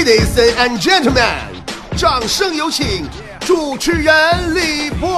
[0.00, 1.28] Ladies and gentlemen，
[1.94, 3.06] 掌声有请
[3.40, 5.10] 主持人李波。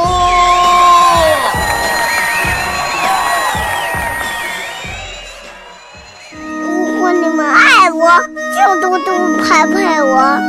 [6.64, 8.20] 如果你们爱我，
[8.58, 10.40] 就多多拍拍我；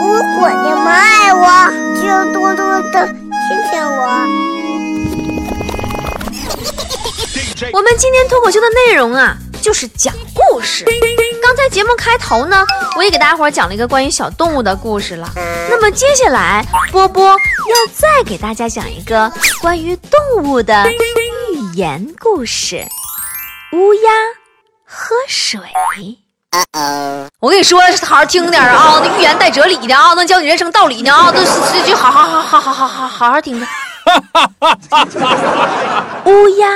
[0.00, 3.14] 如果你们爱我，就多多的亲
[3.70, 4.00] 亲我。
[7.74, 10.86] 我们今天脱口秀的内容啊，就是讲故事。
[11.42, 12.64] 刚才节目开头呢，
[12.96, 15.30] 我也给大家伙讲了一个关于小动物的故事了。
[15.70, 22.86] 那么接下来，波波要再给大家讲一个关于动物的寓言故事：
[23.72, 24.10] 乌鸦
[24.84, 25.58] 喝水。
[27.40, 33.66] 我跟你说，好好听点啊，那寓言带哲理的啊，能教你人生道理呢啊，都是就好好好好好好好好好听着。
[36.26, 36.68] 乌鸦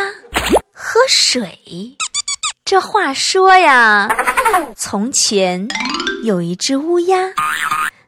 [0.72, 1.60] 喝水。
[2.64, 4.08] 这话说呀，
[4.76, 5.68] 从前
[6.22, 7.32] 有一只乌鸦，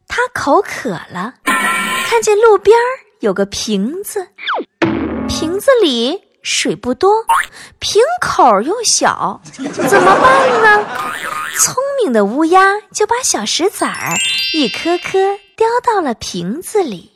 [0.07, 1.35] 它口渴了，
[2.07, 2.77] 看见路边
[3.21, 4.29] 有个瓶子，
[5.29, 7.13] 瓶子里水不多，
[7.79, 10.87] 瓶口又小，怎么办呢？
[11.59, 14.17] 聪明的乌鸦就把小石子儿
[14.55, 15.19] 一颗颗
[15.57, 17.13] 叼到了瓶子里。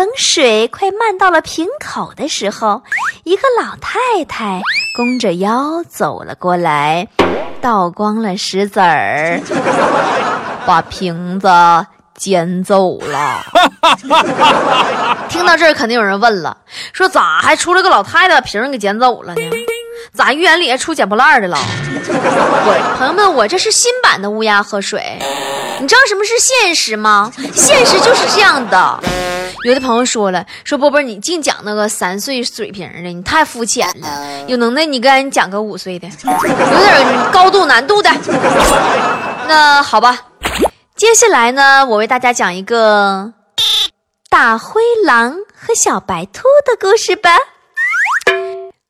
[0.00, 2.82] 等水快漫到了瓶口的时候，
[3.22, 4.62] 一个老太太
[4.96, 7.06] 弓着腰走了过来，
[7.60, 9.42] 倒光了石子儿，
[10.64, 11.50] 把瓶子
[12.16, 13.42] 捡走了。
[15.28, 16.56] 听到这儿，肯定有人问了，
[16.94, 19.42] 说咋还出了个老太太把瓶儿给捡走了呢？
[20.14, 21.58] 咋预言里还出捡破烂的了？
[22.08, 25.18] 我朋友们，我这是新版的乌鸦喝水。
[25.78, 27.30] 你知道什么是现实吗？
[27.52, 28.98] 现实就是这样的。
[29.62, 34.44] 有的朋友说了，说波波，你净讲那个三岁水平的，你太肤浅了。
[34.46, 38.10] 有能耐你跟人讲个五岁的，有点高度难度的。
[39.46, 40.18] 那好吧，
[40.96, 43.34] 接下来呢，我为大家讲一个
[44.30, 47.30] 大灰狼和小白兔的故事吧。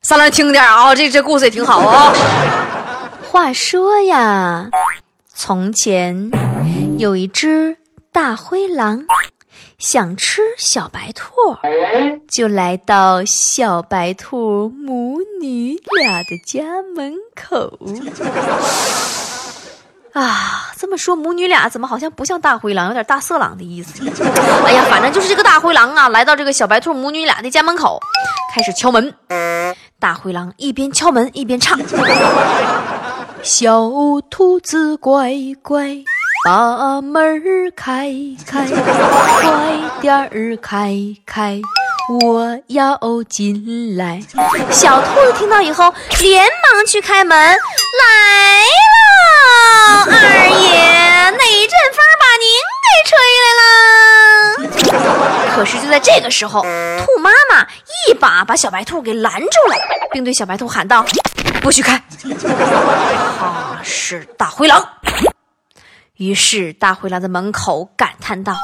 [0.03, 2.15] 上来听点啊，这这故事也挺好啊。
[3.29, 4.69] 话说呀，
[5.35, 6.31] 从前
[6.97, 7.77] 有一只
[8.13, 9.05] 大灰狼。
[9.79, 11.33] 想吃小白兔，
[12.29, 17.79] 就来到小白兔母女俩的家门口。
[20.13, 24.03] 啊，这么说母女俩怎么好像不像大灰狼，有点大色狼的意思？
[24.67, 28.01] 哎呀，反正就是这个大灰狼啊，来到这个小白兔母女俩的家门口，
[28.53, 29.15] 开始敲门。
[30.01, 31.79] 大灰狼一边敲门一边唱
[33.43, 33.89] ：“小
[34.29, 35.33] 兔子乖
[35.63, 36.03] 乖。”
[36.43, 38.11] 把门儿开
[38.47, 40.97] 开，快点儿开
[41.27, 41.61] 开，
[42.23, 44.23] 我要进来。
[44.71, 47.57] 小兔子听到以后，连忙去开门，来
[49.99, 52.49] 了，二爷，哪阵风把您
[52.87, 55.53] 给吹来了？
[55.55, 57.67] 可是就在这个时候，兔妈妈
[58.09, 59.77] 一把把小白兔给拦住了，
[60.11, 61.05] 并对小白兔喊道
[61.61, 62.03] ：“不许开，
[63.39, 64.83] 他是大灰狼。”
[66.21, 68.55] 于是，大灰狼在门口感叹道：“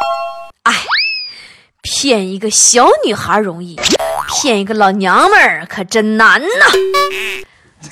[0.65, 0.75] 哎，
[1.81, 3.81] 骗一个小女孩容易，
[4.28, 6.67] 骗一个老娘们儿可真难呐！”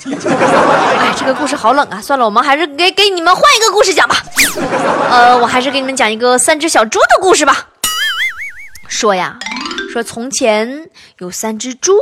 [0.05, 1.99] 哎，这个故事好冷啊！
[1.99, 4.17] 算了，我们还是给给你们换一个故事讲吧。
[5.09, 7.69] 呃，我还是给你们讲一个三只小猪的故事吧。
[8.87, 9.39] 说呀，
[9.91, 11.97] 说从前有三只猪，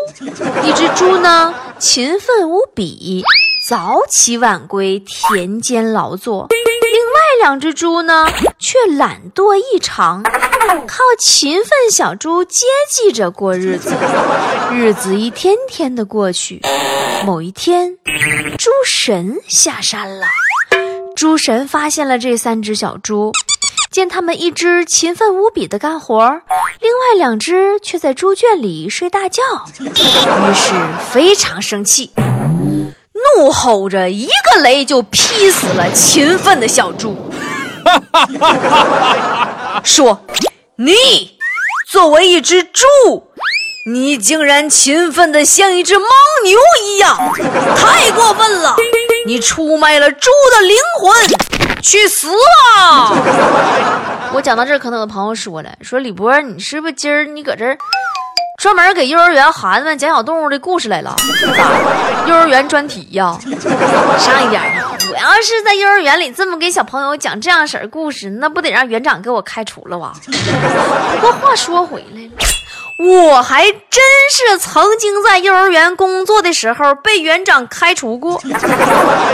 [0.66, 3.24] 一只猪呢勤奋无比，
[3.70, 6.50] 早起晚归，田间劳作。
[7.44, 8.26] 两只猪呢，
[8.58, 13.94] 却懒惰异常，靠勤奋小猪接济着过日子。
[14.72, 16.62] 日子一天天的过去，
[17.26, 17.98] 某一天，
[18.58, 20.26] 猪神下山了。
[21.18, 23.34] 猪神发现了这三只小猪，
[23.92, 26.24] 见他们一只勤奋无比的干活，
[26.80, 29.44] 另外两只却在猪圈里睡大觉，
[29.82, 30.74] 于是
[31.12, 32.10] 非常生气。
[33.38, 37.32] 怒吼着，一个雷就劈死了勤奋的小猪，
[39.84, 40.26] 说
[40.78, 40.94] ：“你
[41.90, 42.86] 作为一只猪，
[43.92, 46.06] 你竟然勤奋的像一只牦
[46.44, 47.18] 牛一样，
[47.76, 48.76] 太过分了！
[49.26, 53.14] 你出卖了猪的灵魂，去死吧！”
[54.34, 57.78] 我讲到这儿，可能有朋友说了：“说李博，你是不是今儿你搁这儿？”
[58.64, 61.14] 专门给幼儿园孩子们讲小动物的故事来了，
[61.54, 62.26] 咋？
[62.26, 63.38] 幼儿园专题呀？
[64.18, 64.82] 上一点？
[65.12, 70.14] 我要是在幼儿园里这么给小朋友讲这样式儿故事，那不得让园长给我开除了哇？
[71.20, 72.32] 不过话说回来了，
[73.06, 74.02] 我还真
[74.32, 78.42] 是曾经在幼儿园工作的时候被园长开除过，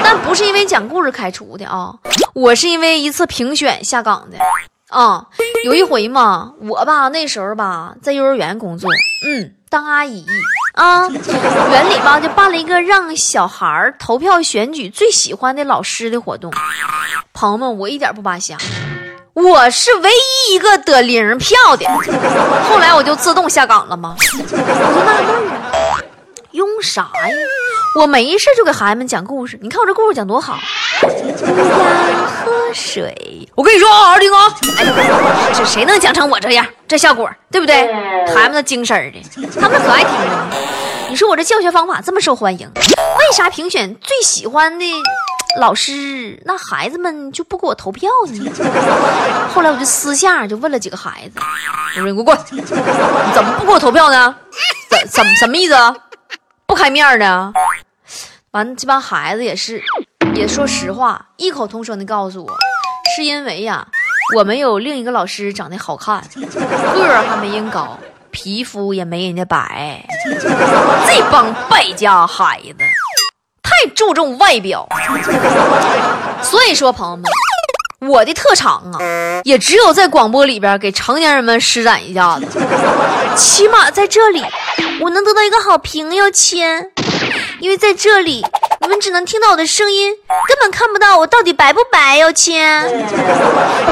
[0.03, 1.93] 但不是因为讲故事开除的啊，
[2.33, 4.39] 我是因为一次评选下岗的。
[4.89, 5.27] 啊，
[5.65, 8.89] 有一回嘛，我吧那时候吧在幼儿园工作，
[9.27, 10.25] 嗯，当阿姨
[10.73, 16.51] 啊，园里吧就办了一个让小孩儿投票选举最喜欢的老师的活动。
[17.33, 18.57] 朋友们，我一点不扒瞎。
[19.33, 21.85] 我是唯一一个得零票的，
[22.67, 24.15] 后来我就自动下岗了吗？
[24.19, 25.51] 我就纳闷
[25.91, 26.01] 啊，
[26.51, 27.35] 用啥呀？
[27.99, 30.57] 我没事就给孩子们讲故事，你看我这故事讲多好。
[31.03, 34.53] 乌鸦喝水，我跟你说，好好听啊！
[34.77, 34.85] 哎，
[35.53, 36.65] 这谁能讲成我这样？
[36.87, 37.87] 这效果对不对？
[38.33, 39.21] 孩子们精神的，
[39.59, 40.49] 他们可爱听了。
[41.09, 44.85] 你说我这教学方法这么受欢迎，为啥评选最喜欢的？
[45.59, 48.51] 老师，那孩子们就不给我投票呢。
[49.51, 52.37] 后来我就私下就问了几个孩子，我说：“你给我滚！
[52.51, 54.35] 你怎么不给我投票呢？
[54.91, 55.95] 怎怎什么意思啊？
[56.67, 57.51] 不开面呢？”
[58.51, 59.81] 完，这帮孩子也是，
[60.35, 62.49] 也说实话，异口同声的告诉我，
[63.15, 63.85] 是因为呀，
[64.35, 67.99] 我没有另一个老师长得好看，个儿还没人高，
[68.31, 70.01] 皮肤也没人家白。
[71.05, 72.75] 这帮败家孩子。
[73.61, 74.87] 太注重外表，
[76.41, 77.25] 所以说朋友们，
[78.09, 78.99] 我的特长啊，
[79.43, 82.45] 也只有在广播里边给成年人们施展一下子。
[83.35, 84.43] 起码在这里，
[85.01, 86.65] 我能得到一个好评哟，亲。
[87.59, 88.45] 因为在这里，
[88.89, 90.11] 你们只能听到我的声音，
[90.47, 92.59] 根本看不到我到底白不白哟，亲。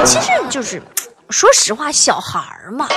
[0.03, 0.81] 其实就是，
[1.29, 2.87] 说实话，小孩儿嘛。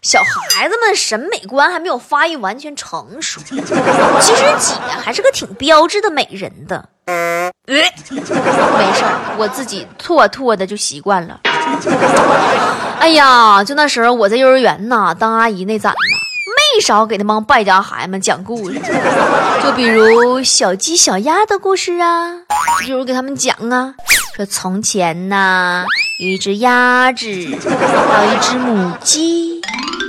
[0.00, 4.72] 小孩子们审美观还没有发育完全成熟，其实姐
[5.04, 6.88] 还是个挺标致的美人的。
[7.04, 7.82] 呃，没
[8.94, 9.04] 事，
[9.36, 11.40] 我自己错错的就习惯了。
[13.00, 16.08] 哎呀，就那时候我在幼儿园呐当阿姨那咱呐，没
[16.80, 18.80] 少给那帮败家孩子们讲故事，
[19.62, 22.32] 就比如小鸡小鸭的故事啊，
[22.80, 23.94] 比如给他们讲啊，
[24.36, 25.84] 说从前呢
[26.20, 29.54] 有一只鸭子，还有一只母鸡。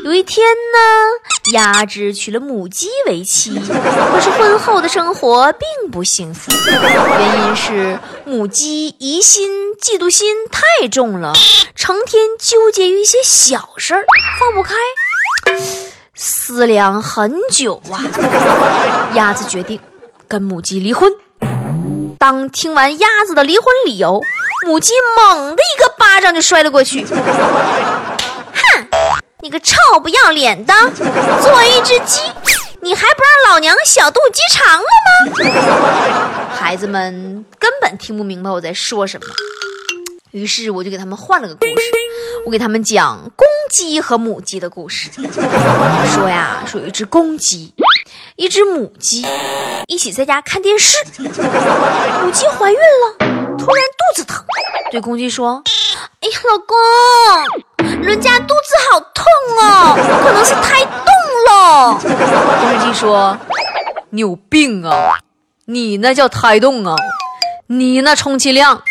[0.03, 9.50] 有一天呢，鸭子娶了母鸡为妻，可是婚后的生活并不幸福，原因是母鸡疑心、
[9.81, 11.33] 嫉妒心太重了，
[11.73, 14.06] 成天纠结于一些小事儿，
[14.39, 14.75] 放不开。
[16.15, 18.00] 思量很久啊，
[19.15, 19.79] 鸭子决定
[20.27, 21.12] 跟母鸡离婚。
[22.17, 24.21] 当听完鸭子的离婚理由，
[24.65, 28.88] 母鸡猛的一个巴掌就摔了过去，哼！
[29.41, 30.73] 你个臭不要脸的！
[30.95, 32.21] 作为一只鸡，
[32.81, 34.85] 你还不让老娘小肚鸡肠了
[35.51, 36.47] 吗？
[36.57, 39.27] 孩子们根本听不明白我在说什么，
[40.31, 41.73] 于是我就给他们换了个故事，
[42.45, 45.09] 我给他们讲公鸡和母鸡的故事。
[46.13, 47.74] 说呀，说有一只公鸡，
[48.36, 49.25] 一只母鸡
[49.88, 53.18] 一起在家看电视，母鸡怀孕了，
[53.57, 54.45] 突然肚子疼，
[54.92, 55.63] 对公鸡说
[56.21, 56.77] ：“哎呀，老公。”
[58.01, 59.25] 人家肚子好痛
[59.62, 61.07] 哦，可能是胎动
[61.50, 62.00] 了。
[62.00, 63.36] 公鸡说
[64.12, 65.18] ：“你有病啊！
[65.65, 66.95] 你那叫胎动啊，
[67.68, 68.83] 你那充其量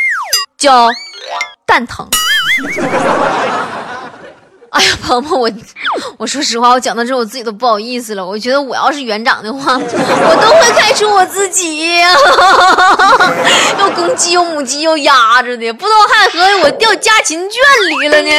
[0.58, 0.88] 叫
[1.64, 2.08] 蛋疼。”
[4.74, 5.48] 哎呀，鹏鹏，我
[6.18, 8.26] 我说实话，我讲到这，我自己都不好意思了。
[8.26, 12.00] 我觉得我要是园长的话， 我都会开除我自己。
[13.78, 18.30] 又公鸡又母鸡又鸭子的，不知道还合计我掉家禽圈里了呢。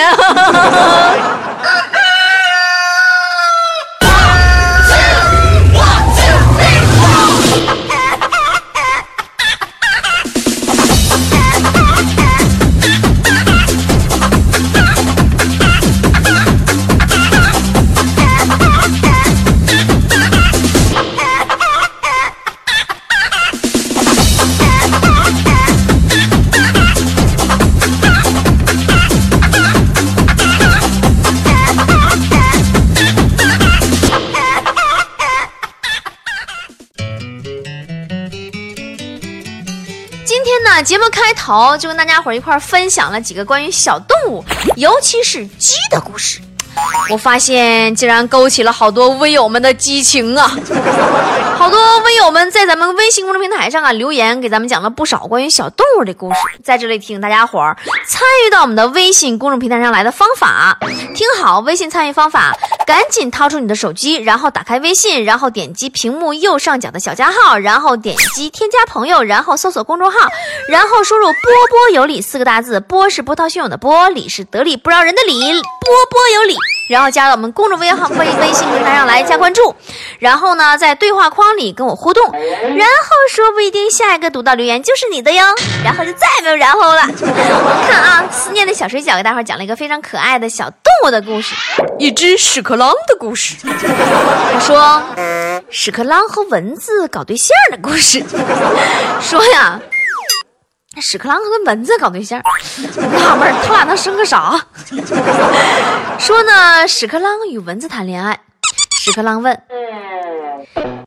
[40.26, 44.44] 今天呢节目开头就跟大家伙一块分享了几个关于小动物，
[44.76, 46.40] 尤其是鸡的故事。
[47.12, 50.52] 我发现竟然勾起了好多微友们的激情啊！
[51.66, 56.40] 好多微友们在咱们微信公众平台上啊留言，给咱们讲了不少关于小动物的故事。
[56.64, 60.78] 在这里提醒大家伙儿参与到我们的微信公众平台上来的方法，
[61.16, 62.56] 听好，微信参与方法，
[62.86, 70.20] 赶紧掏出你的手机，然后打开微信，然后点击屏幕右上角的小加号，然后点击添加朋友，然后搜索公众号，
[70.70, 76.56] 然后输入“波波有理”四个大字，波是波涛汹涌的波，理是得理不饶人的理，波波有理。
[76.88, 79.76] 然后加到我们公众微信号微微信平台上来加关注，
[80.20, 85.44] 然后呢，在对话框里跟我互动，然后说不一定下一个读到留言就是你的哟，
[85.84, 87.02] 然后就再也没有然后了。
[87.88, 91.56] 看啊，思念的小水饺给大伙讲了一个非常可爱的小动物的故事，
[91.98, 93.56] 一只屎壳郎的故事。
[93.64, 95.02] 他说，
[95.72, 98.24] 屎壳郎和蚊子搞对象的故事。
[99.20, 99.80] 说呀。
[101.02, 102.42] 屎壳郎和蚊子搞对象，
[102.96, 104.58] 纳闷他俩能生个啥？
[106.20, 108.40] 说呢，屎壳郎与蚊子谈恋爱。
[109.00, 109.62] 屎壳郎问：“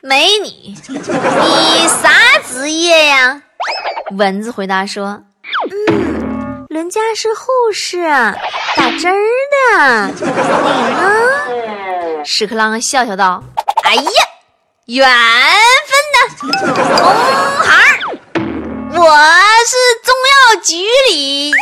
[0.02, 0.48] 美女，
[0.88, 3.42] 你啥职业呀？”
[4.16, 5.22] 蚊子回答说
[5.90, 8.06] ：“嗯，人家是护士，
[8.76, 9.12] 打针
[9.72, 10.06] 的。
[10.08, 10.24] 你
[10.92, 13.42] 呢？”屎壳郎笑笑道
[13.82, 14.02] ：“哎呀，
[14.86, 15.08] 缘
[15.88, 16.48] 分呐，同
[17.64, 17.68] 行。”
[19.00, 19.04] 我
[19.66, 20.76] 是中药局
[21.10, 21.52] 里捏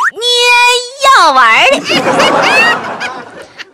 [1.05, 1.79] 药丸的。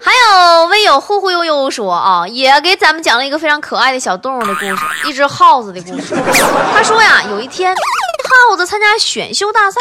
[0.04, 6.14] 还有微友忽忽悠悠说啊，也给咱们讲了一个非常可爱的小动物的故事，一只耗子的故事。
[6.74, 7.74] 他说呀，有一天
[8.48, 9.80] 耗子参加选秀大赛，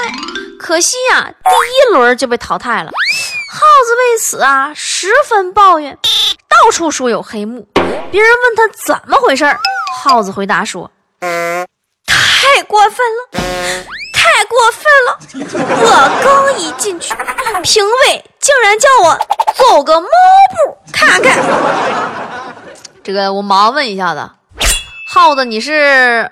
[0.59, 2.91] 可惜呀，第一轮就被淘汰了。
[3.51, 5.97] 耗子为此啊十分抱怨，
[6.47, 7.67] 到处说有黑幕。
[8.11, 9.45] 别人问他怎么回事，
[10.03, 10.91] 耗子回答说。
[11.19, 13.85] 太过分了，
[14.41, 15.19] 太过分了！
[15.83, 15.89] 我
[16.23, 17.13] 刚一进去，
[17.61, 19.15] 评委竟然叫我
[19.53, 21.37] 走个猫步看看。
[23.03, 24.31] 这个我忙问一下子，
[25.13, 26.31] 耗子，你是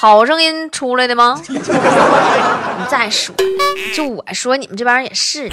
[0.00, 1.42] 好声音出来的吗？
[1.50, 1.58] 你
[2.88, 3.34] 再说，
[3.96, 5.50] 就我说你们这帮人也是。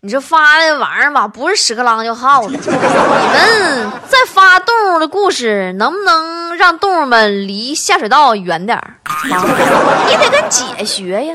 [0.00, 2.50] 你这发的玩意儿吧，不是屎壳郎就耗子。
[2.50, 9.00] 你们再发动物的故事，能不能让动物们离下水道远点儿？
[10.06, 11.34] 你得跟姐学呀，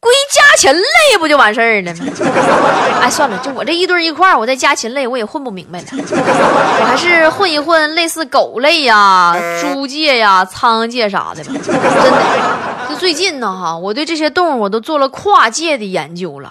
[0.00, 2.06] 归家禽类不就完事儿了吗？
[3.02, 5.86] 哎，算了，就我这一堆一块儿，我在家禽类我也混不明白了。
[5.92, 11.50] 我还是混一混类似狗类呀、猪界呀、苍界啥的吧。
[11.64, 16.48] 真的，就最近呢哈，我对这些动物我都做了跨界的研究了。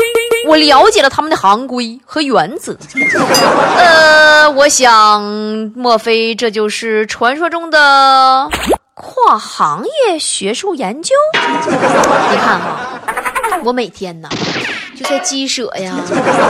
[0.47, 2.77] 我了解了他们的行规和原则，
[3.77, 5.21] 呃，我想，
[5.75, 8.47] 莫非这就是传说中的
[8.93, 11.15] 跨行业学术研究？
[11.33, 12.86] 你看哈，
[13.63, 14.29] 我每天呢
[14.95, 15.95] 就在鸡舍呀、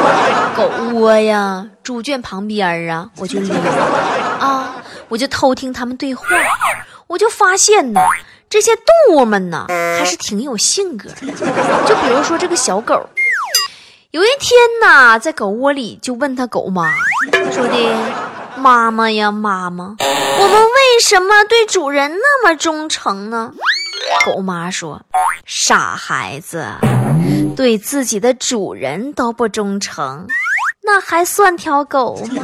[0.55, 3.53] 狗窝呀、猪圈旁边啊，我就溜
[4.39, 4.75] 啊，
[5.09, 6.25] 我就偷听他们对话，
[7.07, 8.01] 我就发现呢，
[8.49, 11.27] 这些动物们呢还是挺有性格的，
[11.87, 13.09] 就比如说这个小狗。
[14.11, 16.89] 有一天呢，在狗窝里就问他狗妈
[17.51, 17.95] 说的
[18.55, 23.51] ：“妈妈呀，妈妈，我们为什么对主人那么忠诚呢？”
[24.25, 25.01] 狗妈说
[25.47, 26.65] ：“傻孩子，
[27.55, 30.27] 对自己的主人都不忠诚，
[30.83, 32.43] 那还算条狗吗？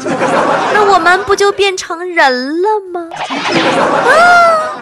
[0.74, 4.82] 那我们不就变成人了吗？”啊，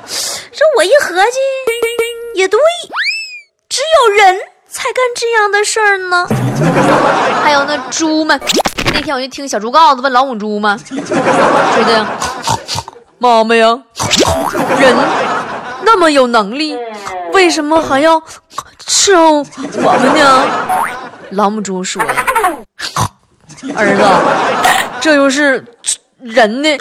[0.52, 1.40] 这我一合计，
[2.36, 2.60] 也对，
[3.68, 4.38] 只有人。
[4.74, 6.26] 才干这样的事儿呢？
[7.44, 8.40] 还有那猪们，
[8.94, 12.08] 那天我就听小猪羔子问老母猪们，说的
[13.18, 13.68] 妈妈呀，
[14.80, 14.96] 人
[15.82, 16.74] 那么有能力，
[17.34, 18.22] 为什么还要
[18.88, 19.38] 伺候
[19.84, 20.44] 我们呢？
[21.32, 22.02] 老母猪说
[23.76, 24.04] ：“儿子，
[25.00, 25.64] 这就是
[26.20, 26.78] 人的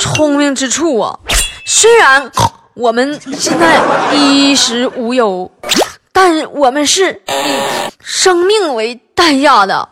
[0.00, 1.18] 聪明之处啊！
[1.66, 2.30] 虽然
[2.74, 3.80] 我们现在
[4.12, 5.50] 衣食无忧。”
[6.12, 9.88] 但我们是以生命为代价的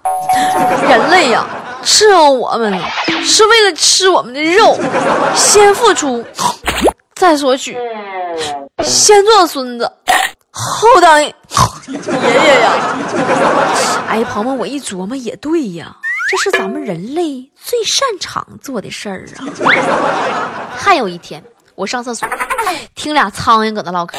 [0.88, 1.46] 人类呀，
[1.84, 2.76] 伺候我们
[3.22, 4.76] 是为了吃我们的肉，
[5.36, 6.24] 先付出，
[7.14, 7.78] 再索取，
[8.84, 9.90] 先做孙子，
[10.50, 12.72] 后当爷爷呀！
[14.08, 15.96] 哎，朋友们，我一琢磨也对呀，
[16.30, 19.44] 这是咱们人类最擅长做的事儿啊。
[20.76, 21.42] 还有一天，
[21.74, 22.28] 我上厕所，
[22.94, 24.16] 听俩苍蝇搁那唠嗑。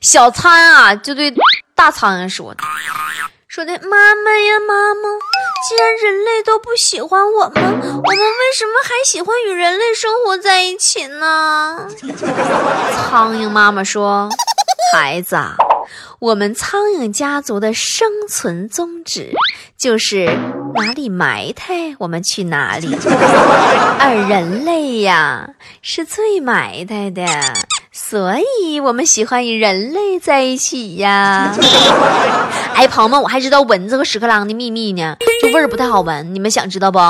[0.00, 1.32] 小苍蝇啊，就对
[1.74, 2.62] 大苍蝇说的
[3.48, 5.08] ：“说的妈妈呀，妈妈，
[5.68, 11.88] 既然人类都不喜欢我们，我们为什么还喜欢与人类生活在一起呢？”
[13.08, 14.28] 苍蝇妈妈说
[14.92, 15.36] ：“孩子，
[16.18, 19.32] 我们苍蝇家族的生存宗旨
[19.78, 20.26] 就是
[20.74, 22.94] 哪里埋汰我们去哪里，
[24.00, 25.48] 而人类呀
[25.80, 27.24] 是最埋汰的。”
[27.94, 31.54] 所以我们喜欢与人类在一起呀！
[32.74, 36.98] 哎，朋友们，我还知道蚊子和屎壳郎的秘密呢，就味儿不太好闻，你们想知道不？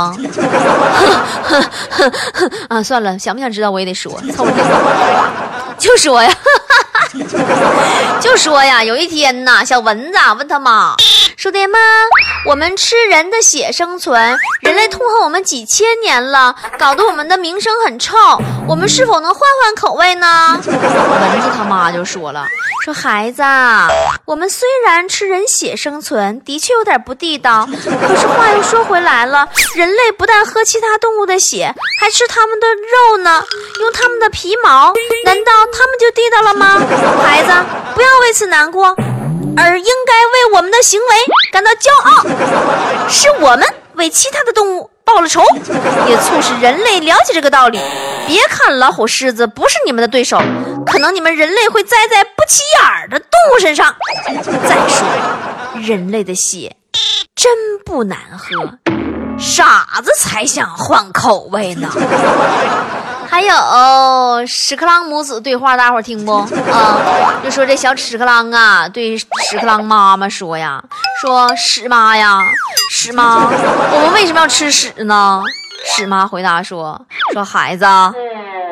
[2.69, 4.65] 啊，算了，想不想知道我也得说，凑合听。
[5.79, 6.37] 就说呀，
[8.21, 10.97] 就说呀，有一天呐，小蚊子问他妈
[11.37, 11.79] 说爹妈，
[12.45, 18.17] 我们吃人的血生存，人类痛恨我们几千年了，搞得我们的名声很臭。
[18.67, 20.61] 我们是否能换换口味呢？
[20.65, 22.45] 蚊子他妈就说了，
[22.85, 23.43] 说孩子，
[24.25, 27.65] 我们虽然吃人血生存，的确有点不地道。
[27.73, 33.41] 可是话又说回来了，人类不但喝其他动物的血，还吃它们的肉呢，
[33.81, 34.93] 用它们的皮毛，
[35.25, 36.81] 难道它们就地道了吗？
[37.23, 37.53] 孩子，
[37.95, 38.97] 不要为此难过。
[39.57, 41.07] 而应该为我们的行为
[41.53, 45.43] 感到骄傲，是我们为其他的动物报了仇，
[46.09, 47.81] 也促使人类了解这个道理。
[48.27, 50.41] 别看老虎、狮子不是你们的对手，
[50.87, 53.95] 可能你们人类会栽在不起眼的动物身上。
[54.27, 55.07] 再说，
[55.81, 56.77] 人类的血
[57.35, 58.79] 真不难喝，
[59.39, 61.89] 傻子才想换口味呢。
[63.33, 66.33] 还有屎壳郎母子对话，大伙儿听不？
[66.71, 69.27] 啊，就说这小屎壳郎啊，对屎
[69.59, 70.85] 壳郎妈妈说呀，
[71.23, 72.39] 说屎妈呀，
[72.91, 75.41] 屎妈，我们为什么要吃屎呢？
[75.97, 77.01] 屎妈回答说，
[77.33, 77.87] 说孩子，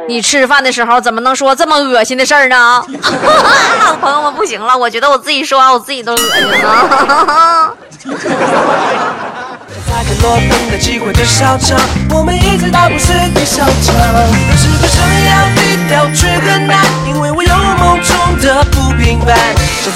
[0.07, 2.85] 你吃饭的时候怎么能说这么恶心的事儿呢？
[4.02, 7.75] 朋友们不行了，我觉得我自己说完我自己都恶心了。
[10.23, 11.79] 落灯的机会的小场，
[12.11, 19.37] 我们一直都不是对小场，有时候想要低调却很难，因为我有梦中的不平凡。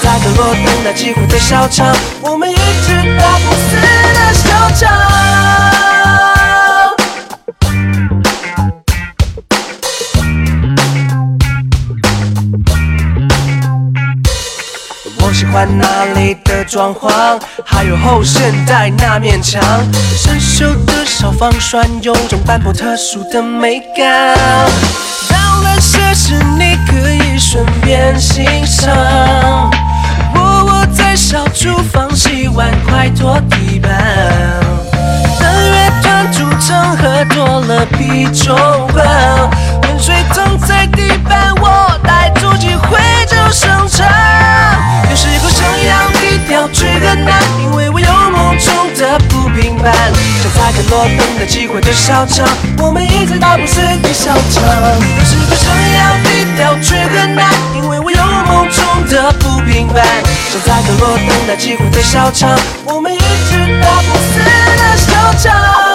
[0.01, 3.81] 站在角落等待机会的小场，我们一直都不是
[4.13, 5.14] 的小场。
[15.55, 19.63] 欢那里的装潢，还有后现代那面墙，
[20.17, 24.35] 生锈的小方栓有种斑驳特殊的美感。
[25.29, 28.93] 到了设施你可以顺便欣赏。
[30.33, 33.89] 我窝在小厨房洗碗，快拖地板。
[35.39, 38.53] 等乐团组成喝多了啤酒
[38.91, 39.07] 罐，
[39.83, 40.54] 温水烫
[50.89, 52.47] 落等待机会的小场，
[52.79, 54.63] 我们一直都不是对小场。
[55.17, 58.17] 有时刻想要低调却很难，因为我有
[58.47, 60.03] 梦中的不平凡。
[60.51, 64.43] 站在角落等待机会的小场，我们一直都不是
[64.77, 65.94] 的小场。